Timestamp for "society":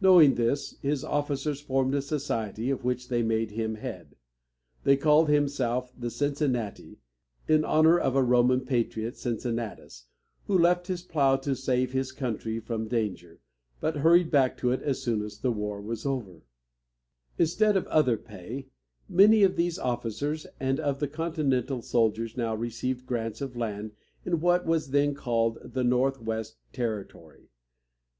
2.02-2.70